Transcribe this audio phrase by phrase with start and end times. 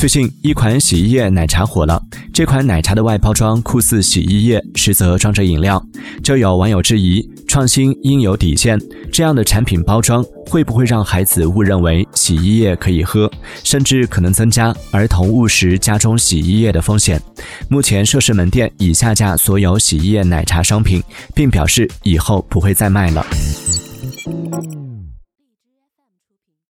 [0.00, 2.02] 最近一款洗衣液奶茶火了
[2.32, 5.84] 这款奶茶的外包装酷似洗衣液实则装着饮料
[6.24, 8.80] 就有网友质疑创新应有底线
[9.12, 13.30] 这样的产品包装会不会让孩子误认为洗衣液可以喝
[13.62, 17.20] 甚至可能增加儿童误食家中洗衣液的风险。
[17.68, 21.02] 目前涉事门店已下架所有洗衣液奶茶商品
[21.34, 23.22] 并表示以后不会再卖了。